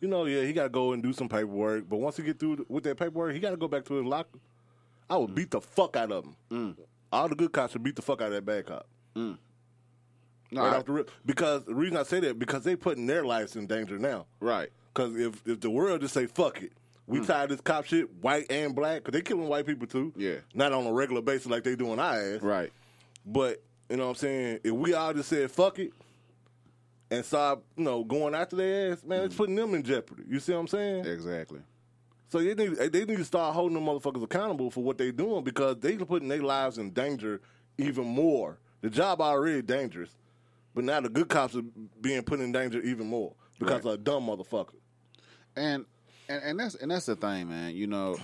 you 0.00 0.08
know, 0.08 0.26
yeah, 0.26 0.42
he 0.42 0.52
got 0.52 0.64
to 0.64 0.68
go 0.68 0.92
and 0.92 1.02
do 1.02 1.14
some 1.14 1.28
paperwork. 1.28 1.88
But 1.88 1.96
once 1.96 2.18
he 2.18 2.22
get 2.22 2.38
through 2.38 2.66
with 2.68 2.84
that 2.84 2.98
paperwork, 2.98 3.32
he 3.32 3.40
got 3.40 3.50
to 3.50 3.56
go 3.56 3.68
back 3.68 3.86
to 3.86 3.94
his 3.94 4.04
locker. 4.04 4.38
I 5.08 5.16
would 5.16 5.30
mm. 5.30 5.34
beat 5.34 5.50
the 5.50 5.60
fuck 5.60 5.96
out 5.96 6.12
of 6.12 6.24
him. 6.24 6.36
Mm. 6.50 6.76
All 7.10 7.28
the 7.28 7.34
good 7.34 7.52
cops 7.52 7.72
should 7.72 7.82
beat 7.82 7.96
the 7.96 8.02
fuck 8.02 8.20
out 8.20 8.28
of 8.28 8.32
that 8.34 8.44
bad 8.44 8.66
cop. 8.66 8.86
Mm. 9.16 9.38
No, 10.50 10.62
right 10.62 10.74
I- 10.74 10.76
off 10.76 10.84
the 10.84 10.92
rip. 10.92 11.10
Because 11.24 11.64
the 11.64 11.74
reason 11.74 11.96
I 11.96 12.02
say 12.02 12.20
that 12.20 12.38
because 12.38 12.64
they 12.64 12.76
putting 12.76 13.06
their 13.06 13.24
lives 13.24 13.56
in 13.56 13.66
danger 13.66 13.98
now. 13.98 14.26
right. 14.40 14.68
Because 14.92 15.16
if 15.16 15.42
if 15.46 15.60
the 15.60 15.70
world 15.70 16.02
just 16.02 16.12
say 16.12 16.26
fuck 16.26 16.62
it, 16.62 16.72
we 17.06 17.20
tired 17.20 17.44
of 17.50 17.56
this 17.58 17.60
cop 17.60 17.84
shit, 17.84 18.08
white 18.22 18.46
and 18.50 18.74
black, 18.74 19.02
because 19.04 19.12
they 19.12 19.22
killing 19.22 19.48
white 19.48 19.66
people 19.66 19.86
too. 19.86 20.12
Yeah. 20.16 20.36
Not 20.54 20.72
on 20.72 20.86
a 20.86 20.92
regular 20.92 21.20
basis 21.22 21.46
like 21.48 21.64
they 21.64 21.76
doing 21.76 21.98
our 21.98 22.14
ass. 22.36 22.40
Right. 22.42 22.72
But 23.26 23.62
you 23.90 23.96
know 23.96 24.04
what 24.04 24.10
I'm 24.10 24.16
saying? 24.16 24.60
If 24.64 24.72
we 24.72 24.94
all 24.94 25.12
just 25.12 25.28
said 25.28 25.50
fuck 25.50 25.78
it 25.78 25.92
and 27.10 27.24
stop, 27.24 27.62
you 27.76 27.84
know, 27.84 28.04
going 28.04 28.34
after 28.34 28.56
their 28.56 28.92
ass, 28.92 29.04
man, 29.04 29.20
Mm. 29.22 29.26
it's 29.26 29.34
putting 29.34 29.54
them 29.54 29.74
in 29.74 29.82
jeopardy. 29.82 30.22
You 30.28 30.40
see 30.40 30.52
what 30.52 30.60
I'm 30.60 30.68
saying? 30.68 31.04
Exactly. 31.06 31.60
So 32.28 32.38
they 32.38 32.54
need 32.54 32.76
they 32.76 33.04
need 33.04 33.18
to 33.18 33.24
start 33.24 33.54
holding 33.54 33.74
them 33.74 33.84
motherfuckers 33.84 34.22
accountable 34.22 34.70
for 34.70 34.82
what 34.82 34.96
they're 34.96 35.12
doing 35.12 35.44
because 35.44 35.76
they're 35.80 35.98
putting 35.98 36.28
their 36.28 36.42
lives 36.42 36.78
in 36.78 36.90
danger 36.92 37.42
even 37.76 38.06
more. 38.06 38.58
The 38.80 38.88
job 38.88 39.20
already 39.20 39.60
dangerous, 39.60 40.10
but 40.74 40.84
now 40.84 41.00
the 41.00 41.10
good 41.10 41.28
cops 41.28 41.54
are 41.54 41.62
being 42.00 42.22
put 42.22 42.40
in 42.40 42.50
danger 42.50 42.80
even 42.80 43.06
more 43.06 43.34
because 43.58 43.84
Right. 43.84 43.94
of 43.94 44.00
a 44.00 44.02
dumb 44.02 44.26
motherfucker. 44.26 44.74
and 45.54 45.84
and 46.32 46.42
and 46.44 46.60
that's 46.60 46.74
and 46.76 46.90
that's 46.90 47.06
the 47.06 47.16
thing, 47.16 47.48
man. 47.48 47.74
You 47.74 47.86
know, 47.86 48.16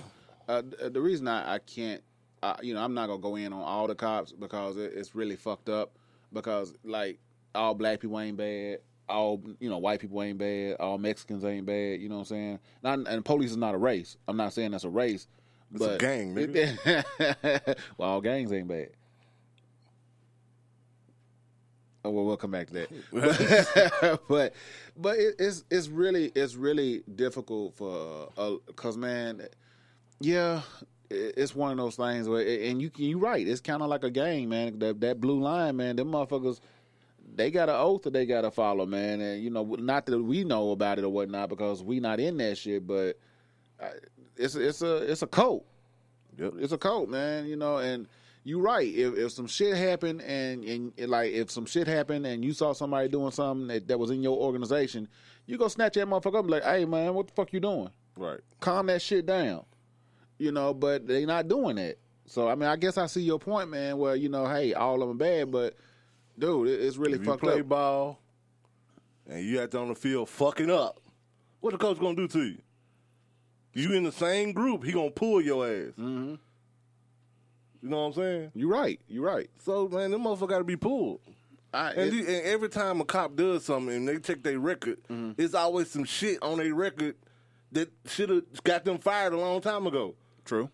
uh, 0.47 0.63
the 0.91 1.01
reason 1.01 1.27
I, 1.27 1.55
I 1.55 1.59
can't, 1.59 2.01
I, 2.41 2.55
you 2.61 2.73
know, 2.73 2.83
I'm 2.83 2.93
not 2.93 3.07
gonna 3.07 3.21
go 3.21 3.35
in 3.35 3.53
on 3.53 3.61
all 3.61 3.87
the 3.87 3.95
cops 3.95 4.31
because 4.31 4.77
it, 4.77 4.93
it's 4.95 5.15
really 5.15 5.35
fucked 5.35 5.69
up. 5.69 5.91
Because 6.33 6.73
like 6.83 7.19
all 7.55 7.73
black 7.73 7.99
people 7.99 8.19
ain't 8.19 8.37
bad, 8.37 8.79
all 9.07 9.41
you 9.59 9.69
know, 9.69 9.77
white 9.77 9.99
people 9.99 10.21
ain't 10.21 10.37
bad, 10.37 10.77
all 10.79 10.97
Mexicans 10.97 11.43
ain't 11.45 11.65
bad. 11.65 11.99
You 11.99 12.09
know 12.09 12.15
what 12.15 12.21
I'm 12.21 12.25
saying? 12.25 12.59
Not, 12.83 12.99
and 13.07 13.25
police 13.25 13.51
is 13.51 13.57
not 13.57 13.75
a 13.75 13.77
race. 13.77 14.17
I'm 14.27 14.37
not 14.37 14.53
saying 14.53 14.71
that's 14.71 14.83
a 14.83 14.89
race. 14.89 15.27
It's 15.73 15.83
a 15.83 15.87
but 15.87 15.99
gang, 15.99 16.33
well, 17.97 18.09
all 18.09 18.21
gangs 18.21 18.51
ain't 18.51 18.67
bad. 18.67 18.89
Oh, 22.05 22.11
well, 22.11 22.25
we'll 22.25 22.37
come 22.37 22.51
back 22.51 22.67
to 22.67 22.73
that. 23.11 24.19
but 24.29 24.53
but 24.95 25.17
it, 25.17 25.35
it's 25.37 25.65
it's 25.69 25.87
really 25.89 26.31
it's 26.35 26.55
really 26.55 27.03
difficult 27.15 27.75
for 27.75 28.29
a. 28.37 28.55
because 28.67 28.95
man, 28.97 29.41
yeah, 30.21 30.61
it- 31.09 31.33
it's 31.37 31.53
one 31.53 31.71
of 31.71 31.77
those 31.77 31.95
things 31.97 32.29
where 32.29 32.41
and 32.69 32.81
you 32.81 32.89
you 32.95 33.17
right. 33.19 33.45
It's 33.45 33.61
kind 33.61 33.81
of 33.81 33.89
like 33.89 34.03
a 34.05 34.11
game, 34.11 34.49
man. 34.49 34.79
That 34.79 35.01
that 35.01 35.19
blue 35.19 35.41
line, 35.41 35.75
man. 35.77 35.95
Them 35.97 36.11
motherfuckers. 36.11 36.59
They 37.35 37.51
got 37.51 37.69
an 37.69 37.75
oath 37.75 38.03
that 38.03 38.13
they 38.13 38.25
got 38.25 38.41
to 38.41 38.49
follow, 38.51 38.85
man, 38.87 39.21
and 39.21 39.43
you 39.43 39.49
know, 39.51 39.63
not 39.63 40.05
that 40.07 40.19
we 40.19 40.43
know 40.43 40.71
about 40.71 40.97
it 40.97 41.03
or 41.05 41.09
whatnot 41.09 41.49
because 41.49 41.83
we 41.83 41.99
not 41.99 42.19
in 42.19 42.37
that 42.37 42.57
shit, 42.57 42.87
but 42.87 43.19
uh, 43.79 43.89
it's 44.35 44.55
it's 44.55 44.81
a 44.81 44.97
it's 45.11 45.21
a 45.21 45.27
cult. 45.27 45.65
Yep. 46.37 46.53
It's 46.59 46.73
a 46.73 46.77
cult, 46.77 47.07
man. 47.09 47.45
You 47.45 47.55
know, 47.55 47.77
and 47.77 48.07
you 48.43 48.59
right. 48.61 48.87
If 48.87 49.15
if 49.17 49.31
some 49.31 49.47
shit 49.47 49.75
happened 49.75 50.21
and 50.21 50.63
and 50.63 50.93
and, 50.97 51.09
like 51.09 51.31
if 51.31 51.51
some 51.51 51.65
shit 51.65 51.87
happened 51.87 52.25
and 52.25 52.43
you 52.43 52.53
saw 52.53 52.73
somebody 52.73 53.07
doing 53.09 53.31
something 53.31 53.67
that, 53.67 53.87
that 53.87 53.97
was 53.99 54.09
in 54.11 54.21
your 54.23 54.37
organization, 54.37 55.07
you 55.45 55.57
go 55.57 55.67
snatch 55.67 55.93
that 55.95 56.07
motherfucker 56.07 56.27
up 56.27 56.35
and 56.35 56.47
be 56.47 56.51
like, 56.53 56.63
hey 56.63 56.85
man, 56.85 57.13
what 57.13 57.27
the 57.27 57.33
fuck 57.33 57.51
you 57.53 57.59
doing? 57.59 57.89
Right. 58.17 58.39
Calm 58.59 58.87
that 58.87 59.01
shit 59.01 59.25
down. 59.25 59.65
You 60.37 60.51
know, 60.51 60.73
but 60.73 61.05
they 61.07 61.25
not 61.25 61.47
doing 61.47 61.75
that. 61.77 61.97
So 62.25 62.47
I 62.47 62.55
mean, 62.55 62.69
I 62.69 62.75
guess 62.75 62.97
I 62.97 63.07
see 63.07 63.21
your 63.21 63.39
point, 63.39 63.69
man. 63.69 63.97
Where 63.97 64.15
you 64.15 64.29
know, 64.29 64.47
hey, 64.47 64.73
all 64.73 65.01
of 65.01 65.07
them 65.09 65.17
bad, 65.17 65.51
but 65.51 65.75
dude, 66.37 66.67
it- 66.69 66.81
it's 66.81 66.97
really 66.97 67.15
if 67.15 67.19
you 67.21 67.25
fucked 67.25 67.43
play 67.43 67.59
up. 67.59 67.67
ball 67.69 68.19
and 69.27 69.43
you 69.45 69.61
out 69.61 69.71
there 69.71 69.81
on 69.81 69.89
the 69.89 69.95
field 69.95 70.29
fucking 70.29 70.69
up, 70.71 70.99
what 71.59 71.71
the 71.71 71.77
coach 71.77 71.99
gonna 71.99 72.15
do 72.15 72.27
to 72.29 72.43
you? 72.43 72.57
You 73.73 73.93
in 73.93 74.03
the 74.03 74.11
same 74.11 74.53
group, 74.53 74.83
he 74.83 74.91
gonna 74.91 75.11
pull 75.11 75.41
your 75.41 75.65
ass. 75.67 75.93
Mm-hmm. 75.99 76.35
You 77.81 77.89
know 77.89 77.97
what 78.01 78.07
I'm 78.07 78.13
saying? 78.13 78.51
You're 78.55 78.69
right. 78.69 78.99
You're 79.07 79.25
right. 79.25 79.49
So 79.63 79.87
man, 79.87 80.11
them 80.11 80.23
motherfucker 80.23 80.49
gotta 80.49 80.63
be 80.63 80.75
pulled. 80.75 81.19
I, 81.73 81.91
And, 81.91 82.11
you- 82.13 82.25
and 82.25 82.45
every 82.45 82.67
time 82.69 82.99
a 82.99 83.05
cop 83.05 83.35
does 83.35 83.63
something 83.65 83.95
and 83.95 84.07
they 84.07 84.17
check 84.19 84.41
their 84.43 84.59
record, 84.59 84.97
Mm-hmm. 85.09 85.39
it's 85.41 85.53
always 85.53 85.89
some 85.91 86.03
shit 86.03 86.41
on 86.41 86.57
their 86.57 86.73
record 86.73 87.15
that 87.71 87.91
should 88.07 88.29
have 88.29 88.43
got 88.63 88.83
them 88.85 88.97
fired 88.97 89.33
a 89.33 89.37
long 89.39 89.61
time 89.61 89.85
ago. 89.87 90.15
true. 90.45 90.69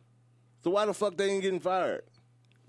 So 0.64 0.72
why 0.72 0.86
the 0.86 0.94
fuck 0.96 1.16
they 1.18 1.30
ain't 1.30 1.44
getting 1.44 1.60
fired? 1.60 2.02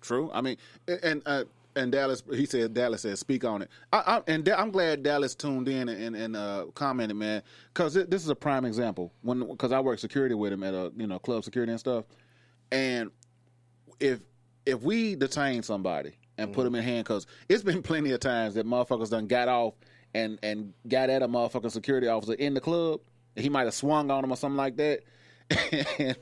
True. 0.02 0.31
I 0.35 0.40
mean, 0.43 0.57
and 0.87 1.00
and, 1.05 1.23
uh, 1.25 1.45
and 1.76 1.93
Dallas, 1.93 2.23
he 2.31 2.45
said 2.47 2.75
Dallas 2.75 3.02
said 3.02 3.16
speak 3.19 3.45
on 3.45 3.62
it. 3.62 3.71
I, 3.93 3.99
I, 4.19 4.23
and 4.26 4.45
Da- 4.45 4.61
I'm 4.61 4.71
glad 4.71 5.02
Dallas 5.02 5.35
tuned 5.35 5.69
in 5.69 5.88
and 5.88 6.14
and 6.16 6.37
uh, 6.37 6.66
commented, 6.75 7.16
man, 7.16 7.43
because 7.73 7.95
this 7.95 8.23
is 8.23 8.28
a 8.28 8.35
prime 8.35 8.64
example. 8.66 9.12
When 9.23 9.47
because 9.49 9.73
I 9.73 9.81
work 9.81 9.99
security 9.99 10.35
with 10.35 10.52
him 10.52 10.62
at 10.62 10.75
a 10.75 10.93
you 10.97 11.07
know 11.07 11.19
club 11.19 11.43
security 11.45 11.71
and 11.73 11.81
stuff, 11.81 12.05
and 12.71 13.11
if 14.00 14.21
if 14.65 14.83
we 14.83 15.15
detain 15.15 15.62
somebody 15.62 16.12
and 16.38 16.53
put 16.53 16.62
mm. 16.62 16.65
them 16.65 16.75
in 16.76 16.83
handcuffs, 16.83 17.26
it's 17.49 17.62
been 17.62 17.83
plenty 17.85 18.12
of 18.12 18.21
times 18.21 18.55
that 18.55 18.67
motherfuckers 18.67 19.11
done 19.11 19.26
got 19.26 19.49
off 19.49 19.75
and 20.15 20.38
and 20.43 20.73
got 20.88 21.11
at 21.11 21.23
a 21.23 21.29
motherfucking 21.29 21.71
security 21.71 22.09
officer 22.09 22.35
in 22.35 22.55
the 22.55 22.61
club. 22.61 23.00
He 23.37 23.49
might 23.49 23.65
have 23.65 23.75
swung 23.75 24.11
on 24.11 24.25
him 24.25 24.33
or 24.33 24.37
something 24.37 24.57
like 24.57 24.76
that. 24.76 25.03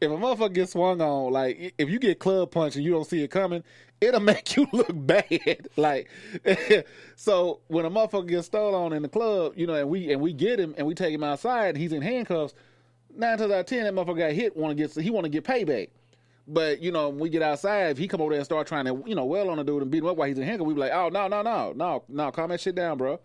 If 0.00 0.10
a 0.10 0.14
motherfucker 0.14 0.52
gets 0.52 0.72
swung 0.72 1.00
on, 1.00 1.32
like 1.32 1.74
if 1.78 1.88
you 1.88 1.98
get 1.98 2.18
club 2.18 2.50
punched 2.50 2.76
and 2.76 2.84
you 2.84 2.92
don't 2.92 3.06
see 3.06 3.22
it 3.22 3.28
coming, 3.28 3.62
it'll 4.00 4.20
make 4.34 4.56
you 4.56 4.66
look 4.72 4.90
bad. 4.92 5.68
like, 5.76 6.10
so 7.16 7.60
when 7.68 7.84
a 7.84 7.90
motherfucker 7.90 8.28
gets 8.28 8.46
stolen 8.46 8.74
on 8.74 8.92
in 8.92 9.02
the 9.02 9.08
club, 9.08 9.52
you 9.56 9.66
know, 9.66 9.74
and 9.74 9.88
we 9.88 10.12
and 10.12 10.20
we 10.20 10.32
get 10.32 10.58
him 10.58 10.74
and 10.76 10.86
we 10.86 10.94
take 10.94 11.14
him 11.14 11.24
outside, 11.24 11.68
and 11.68 11.78
he's 11.78 11.92
in 11.92 12.02
handcuffs. 12.02 12.54
Nine 13.14 13.38
times 13.38 13.52
out 13.52 13.60
of 13.60 13.66
ten, 13.66 13.84
that 13.84 13.94
motherfucker 13.94 14.18
got 14.18 14.32
hit. 14.32 14.56
Want 14.56 14.76
to 14.76 14.82
get 14.82 15.02
he 15.02 15.10
want 15.10 15.24
to 15.24 15.30
get 15.30 15.44
payback. 15.44 15.88
But 16.48 16.80
you 16.80 16.92
know, 16.92 17.08
when 17.08 17.18
we 17.18 17.28
get 17.28 17.42
outside, 17.42 17.90
if 17.90 17.98
he 17.98 18.06
come 18.08 18.20
over 18.20 18.30
there 18.30 18.38
and 18.38 18.44
start 18.44 18.66
trying 18.66 18.84
to, 18.86 19.02
you 19.06 19.14
know, 19.14 19.24
well 19.24 19.50
on 19.50 19.56
the 19.58 19.64
dude 19.64 19.82
and 19.82 19.90
beat 19.90 19.98
him 19.98 20.06
up 20.06 20.16
while 20.16 20.28
he's 20.28 20.38
in 20.38 20.44
handcuffs, 20.44 20.66
we 20.68 20.74
be 20.74 20.80
like, 20.80 20.92
oh 20.92 21.08
no, 21.08 21.26
no, 21.28 21.42
no, 21.42 21.72
no, 21.74 22.04
no, 22.08 22.30
calm 22.30 22.50
that 22.50 22.60
shit 22.60 22.74
down, 22.74 22.98
bro. 22.98 23.18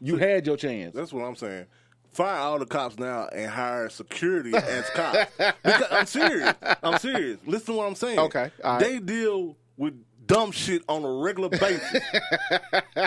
You 0.00 0.16
had 0.16 0.46
your 0.46 0.56
chance. 0.56 0.94
That's 0.94 1.12
what 1.12 1.24
I'm 1.24 1.36
saying. 1.36 1.66
Fire 2.12 2.36
all 2.38 2.58
the 2.60 2.66
cops 2.66 2.98
now 2.98 3.26
and 3.32 3.50
hire 3.50 3.88
security 3.90 4.54
as 4.54 4.88
cops. 4.90 5.30
Because 5.64 5.86
I'm 5.90 6.06
serious. 6.06 6.54
I'm 6.82 6.98
serious. 6.98 7.38
Listen 7.44 7.74
to 7.74 7.78
what 7.78 7.86
I'm 7.88 7.94
saying. 7.96 8.18
Okay, 8.20 8.50
right. 8.62 8.78
They 8.80 8.98
deal 9.00 9.56
with 9.76 9.94
dumb 10.26 10.52
shit 10.52 10.82
on 10.88 11.04
a 11.04 11.10
regular 11.10 11.48
basis 11.50 12.00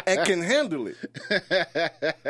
and 0.05 0.25
can 0.25 0.41
handle 0.41 0.87
it. 0.87 0.97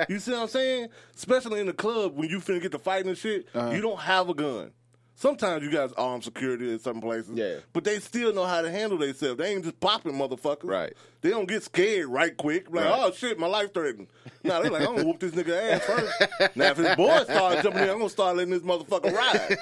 You 0.07 0.19
see 0.19 0.31
what 0.31 0.41
I'm 0.43 0.47
saying? 0.47 0.89
Especially 1.15 1.59
in 1.59 1.65
the 1.67 1.73
club 1.73 2.15
when 2.15 2.29
you 2.29 2.39
finna 2.39 2.61
get 2.61 2.71
to 2.73 2.79
fighting 2.79 3.09
and 3.09 3.17
shit, 3.17 3.47
Uh-huh. 3.53 3.71
you 3.73 3.81
don't 3.81 3.99
have 3.99 4.29
a 4.29 4.33
gun. 4.33 4.71
Sometimes 5.19 5.63
you 5.63 5.71
guys 5.71 5.91
armed 5.93 6.23
security 6.23 6.71
in 6.71 6.77
some 6.77 7.01
places. 7.01 7.31
Yeah. 7.33 7.55
But 7.73 7.83
they 7.83 7.97
still 7.99 8.35
know 8.35 8.45
how 8.45 8.61
to 8.61 8.69
handle 8.69 8.99
themselves. 8.99 9.39
They 9.39 9.51
ain't 9.51 9.63
just 9.63 9.79
popping 9.79 10.13
motherfuckers. 10.13 10.65
Right. 10.69 10.93
They 11.21 11.31
don't 11.31 11.47
get 11.47 11.63
scared 11.63 12.05
right 12.05 12.37
quick. 12.37 12.69
Like, 12.69 12.85
Right. 12.85 12.99
oh 12.99 13.11
shit, 13.11 13.39
my 13.39 13.47
life 13.47 13.73
threatened. 13.73 14.09
No, 14.43 14.61
they're 14.61 14.69
like, 14.69 14.81
I'm 14.87 14.95
gonna 14.95 15.05
whoop 15.07 15.19
this 15.19 15.31
nigga 15.31 15.71
ass 15.71 15.83
first. 15.85 16.55
now 16.55 16.65
if 16.69 16.77
his 16.77 16.95
boy 16.95 17.23
start 17.23 17.63
jumping 17.63 17.81
in, 17.81 17.89
I'm 17.89 17.97
gonna 17.97 18.09
start 18.09 18.37
letting 18.37 18.53
this 18.53 18.61
motherfucker 18.61 19.11
ride. 19.11 19.57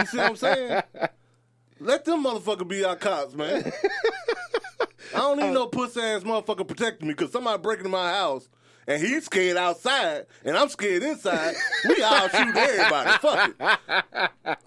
You 0.00 0.06
see 0.06 0.18
what 0.18 0.28
I'm 0.28 0.36
saying? 0.36 0.82
Let 1.80 2.04
them 2.04 2.22
motherfucker 2.22 2.68
be 2.68 2.84
our 2.84 2.96
cops, 2.96 3.32
man. 3.34 3.72
I 5.14 5.18
don't 5.18 5.38
need 5.38 5.52
no 5.54 5.66
pussy 5.66 6.00
ass 6.02 6.24
motherfucker 6.24 6.68
protecting 6.68 7.08
me 7.08 7.14
because 7.14 7.32
somebody 7.32 7.62
breaking 7.62 7.86
in 7.86 7.90
my 7.90 8.12
house 8.12 8.50
and 8.86 9.02
he's 9.02 9.24
scared 9.24 9.56
outside 9.56 10.26
and 10.44 10.56
I'm 10.56 10.68
scared 10.68 11.02
inside. 11.02 11.54
We 11.88 12.02
all 12.02 12.28
shoot 12.28 12.56
everybody. 12.56 13.10
Fuck 13.18 13.54
it. 13.58 14.58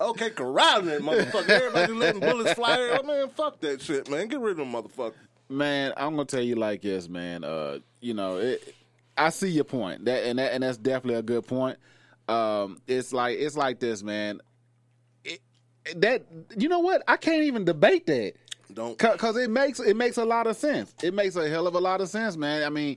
Okay, 0.00 0.30
corralling 0.30 0.86
that 0.86 1.02
motherfucker. 1.02 1.48
Everybody 1.48 1.92
letting 1.92 2.20
bullets 2.20 2.52
fly. 2.54 2.98
Oh, 2.98 3.02
man, 3.04 3.28
fuck 3.30 3.60
that 3.60 3.80
shit, 3.80 4.10
man. 4.10 4.28
Get 4.28 4.40
rid 4.40 4.52
of 4.52 4.56
them 4.58 4.72
motherfucker. 4.72 5.14
Man, 5.48 5.92
I'm 5.96 6.16
gonna 6.16 6.24
tell 6.24 6.42
you 6.42 6.56
like 6.56 6.82
this, 6.82 7.08
man. 7.08 7.44
Uh, 7.44 7.78
you 8.00 8.14
know, 8.14 8.38
it, 8.38 8.74
I 9.16 9.30
see 9.30 9.48
your 9.48 9.64
point. 9.64 10.06
That 10.06 10.24
and 10.24 10.38
that 10.38 10.52
and 10.52 10.62
that's 10.62 10.78
definitely 10.78 11.16
a 11.16 11.22
good 11.22 11.46
point. 11.46 11.78
Um, 12.28 12.80
it's 12.86 13.12
like 13.12 13.38
it's 13.38 13.56
like 13.56 13.78
this, 13.78 14.02
man. 14.02 14.40
It, 15.24 15.40
that 15.96 16.24
you 16.56 16.68
know 16.68 16.80
what? 16.80 17.02
I 17.06 17.16
can't 17.16 17.44
even 17.44 17.64
debate 17.64 18.06
that. 18.06 18.34
Don't 18.72 18.98
because 18.98 19.36
it 19.36 19.50
makes 19.50 19.80
it 19.80 19.96
makes 19.96 20.16
a 20.16 20.24
lot 20.24 20.46
of 20.46 20.56
sense. 20.56 20.94
It 21.02 21.14
makes 21.14 21.36
a 21.36 21.48
hell 21.48 21.66
of 21.66 21.74
a 21.74 21.80
lot 21.80 22.00
of 22.00 22.08
sense, 22.08 22.36
man. 22.36 22.64
I 22.64 22.70
mean, 22.70 22.96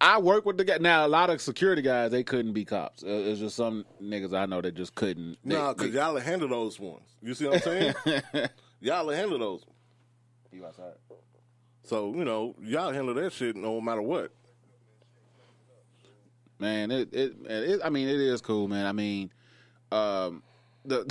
I 0.00 0.18
work 0.18 0.44
with 0.44 0.58
the 0.58 0.64
guy 0.64 0.78
now. 0.78 1.06
A 1.06 1.08
lot 1.08 1.30
of 1.30 1.40
security 1.40 1.80
guys 1.82 2.10
they 2.10 2.22
couldn't 2.22 2.52
be 2.52 2.64
cops. 2.64 3.02
Uh, 3.02 3.06
It's 3.08 3.40
just 3.40 3.56
some 3.56 3.84
niggas 4.02 4.34
I 4.34 4.46
know 4.46 4.60
that 4.60 4.74
just 4.74 4.94
couldn't. 4.94 5.38
They- 5.44 5.54
Nah, 5.54 5.72
because 5.72 5.94
y'all 5.94 6.16
handle 6.18 6.48
those 6.48 6.78
ones. 6.78 7.08
You 7.22 7.34
see 7.34 7.46
what 7.46 7.54
I'm 7.56 7.60
saying? 7.62 7.94
y'all 8.80 9.08
handle 9.08 9.38
those. 9.38 9.64
You 10.52 10.66
outside? 10.66 10.92
So 11.84 12.14
you 12.14 12.24
know, 12.24 12.54
y'all 12.62 12.92
handle 12.92 13.14
that 13.14 13.32
shit 13.32 13.56
no 13.56 13.80
matter 13.80 14.02
what. 14.02 14.32
man 16.58 16.90
it, 16.90 17.12
it 17.12 17.34
it 17.46 17.80
i 17.84 17.90
mean 17.90 18.08
it 18.08 18.18
is 18.18 18.40
cool 18.40 18.66
man 18.66 18.86
i 18.86 18.92
mean 18.92 19.30
um 19.92 20.42
the 20.86 21.04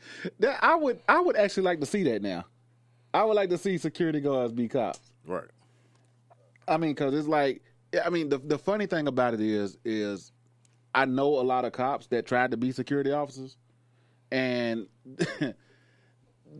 that 0.38 0.58
i 0.62 0.74
would 0.76 1.00
i 1.08 1.20
would 1.20 1.36
actually 1.36 1.64
like 1.64 1.80
to 1.80 1.86
see 1.86 2.04
that 2.04 2.22
now 2.22 2.44
i 3.12 3.24
would 3.24 3.34
like 3.34 3.48
to 3.50 3.58
see 3.58 3.76
security 3.76 4.20
guards 4.20 4.52
be 4.52 4.68
cops 4.68 5.00
Right. 5.26 5.48
i 6.68 6.76
mean 6.76 6.92
because 6.92 7.12
it's 7.12 7.26
like 7.26 7.60
i 8.04 8.10
mean 8.10 8.28
the, 8.28 8.38
the 8.38 8.58
funny 8.58 8.86
thing 8.86 9.08
about 9.08 9.34
it 9.34 9.40
is 9.40 9.78
is 9.84 10.32
i 10.94 11.04
know 11.04 11.38
a 11.38 11.42
lot 11.42 11.64
of 11.64 11.72
cops 11.72 12.06
that 12.08 12.26
tried 12.26 12.50
to 12.50 12.56
be 12.56 12.72
security 12.72 13.12
officers 13.12 13.56
and 14.30 14.86